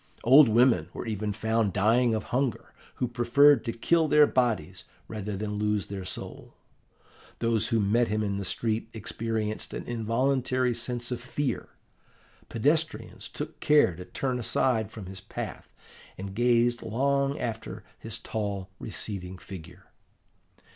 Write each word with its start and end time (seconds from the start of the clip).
Old 0.23 0.49
women 0.49 0.89
were 0.93 1.05
even 1.05 1.31
found 1.31 1.73
dying 1.73 2.15
of 2.15 2.23
hunger, 2.33 2.73
who 2.95 3.07
preferred 3.07 3.63
to 3.65 3.71
kill 3.71 4.07
their 4.07 4.25
bodies 4.25 4.83
rather 5.07 5.37
than 5.37 5.59
lose 5.59 5.85
their 5.85 6.05
soul. 6.05 6.55
Those 7.37 7.67
who 7.67 7.79
met 7.79 8.07
him 8.07 8.23
in 8.23 8.37
the 8.39 8.43
street 8.43 8.89
experienced 8.93 9.75
an 9.75 9.83
involuntary 9.83 10.73
sense 10.73 11.11
of 11.11 11.21
fear. 11.21 11.69
Pedestrians 12.49 13.29
took 13.29 13.59
care 13.59 13.95
to 13.95 14.05
turn 14.05 14.39
aside 14.39 14.89
from 14.89 15.05
his 15.05 15.21
path, 15.21 15.71
and 16.17 16.33
gazed 16.33 16.81
long 16.81 17.37
after 17.39 17.83
his 17.99 18.17
tall, 18.17 18.71
receding 18.79 19.37
figure. 19.37 19.91